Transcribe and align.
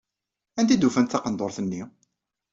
Anda 0.59 0.71
ay 0.73 0.79
d-ufant 0.79 1.09
taqendurt-nni? 1.11 1.81